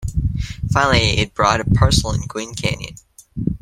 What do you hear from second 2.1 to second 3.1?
in Gwin Canyon.